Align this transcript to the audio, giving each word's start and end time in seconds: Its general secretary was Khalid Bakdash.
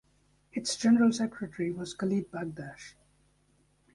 Its 0.51 0.75
general 0.75 1.11
secretary 1.13 1.69
was 1.71 1.93
Khalid 1.93 2.31
Bakdash. 2.31 2.95